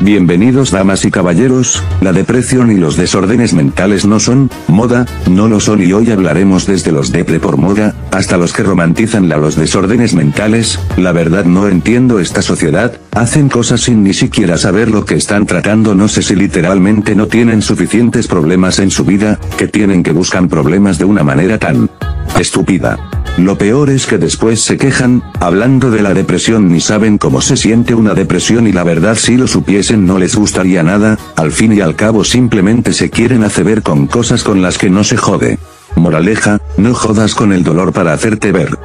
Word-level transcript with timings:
Bienvenidos 0.00 0.70
damas 0.70 1.04
y 1.04 1.10
caballeros, 1.10 1.82
la 2.00 2.12
depresión 2.12 2.70
y 2.70 2.76
los 2.76 2.96
desórdenes 2.96 3.52
mentales 3.52 4.06
no 4.06 4.20
son, 4.20 4.48
moda, 4.68 5.06
no 5.28 5.48
lo 5.48 5.58
son 5.58 5.82
y 5.82 5.92
hoy 5.92 6.12
hablaremos 6.12 6.66
desde 6.66 6.92
los 6.92 7.10
depre 7.10 7.40
por 7.40 7.56
moda, 7.56 7.96
hasta 8.12 8.36
los 8.36 8.52
que 8.52 8.62
romantizan 8.62 9.28
la 9.28 9.38
los 9.38 9.56
desórdenes 9.56 10.14
mentales, 10.14 10.78
la 10.96 11.10
verdad 11.10 11.44
no 11.46 11.66
entiendo 11.66 12.20
esta 12.20 12.42
sociedad, 12.42 12.92
hacen 13.10 13.48
cosas 13.48 13.80
sin 13.80 14.04
ni 14.04 14.14
siquiera 14.14 14.56
saber 14.56 14.88
lo 14.88 15.04
que 15.04 15.16
están 15.16 15.46
tratando 15.46 15.96
no 15.96 16.06
sé 16.06 16.22
si 16.22 16.36
literalmente 16.36 17.16
no 17.16 17.26
tienen 17.26 17.60
suficientes 17.60 18.28
problemas 18.28 18.78
en 18.78 18.92
su 18.92 19.04
vida, 19.04 19.40
que 19.56 19.66
tienen 19.66 20.04
que 20.04 20.12
buscan 20.12 20.48
problemas 20.48 20.98
de 20.98 21.06
una 21.06 21.24
manera 21.24 21.58
tan 21.58 21.90
estúpida. 22.38 23.07
Lo 23.38 23.56
peor 23.56 23.88
es 23.88 24.06
que 24.06 24.18
después 24.18 24.60
se 24.62 24.76
quejan, 24.76 25.22
hablando 25.38 25.92
de 25.92 26.02
la 26.02 26.12
depresión 26.12 26.72
ni 26.72 26.80
saben 26.80 27.18
cómo 27.18 27.40
se 27.40 27.56
siente 27.56 27.94
una 27.94 28.12
depresión 28.14 28.66
y 28.66 28.72
la 28.72 28.82
verdad 28.82 29.14
si 29.14 29.36
lo 29.36 29.46
supiesen 29.46 30.06
no 30.06 30.18
les 30.18 30.34
gustaría 30.34 30.82
nada, 30.82 31.16
al 31.36 31.52
fin 31.52 31.72
y 31.72 31.80
al 31.80 31.94
cabo 31.94 32.24
simplemente 32.24 32.92
se 32.92 33.10
quieren 33.10 33.44
hacer 33.44 33.62
ver 33.62 33.82
con 33.82 34.08
cosas 34.08 34.42
con 34.42 34.60
las 34.60 34.76
que 34.76 34.90
no 34.90 35.04
se 35.04 35.16
jode. 35.16 35.60
Moraleja, 35.94 36.60
no 36.78 36.94
jodas 36.94 37.36
con 37.36 37.52
el 37.52 37.62
dolor 37.62 37.92
para 37.92 38.12
hacerte 38.12 38.50
ver. 38.50 38.76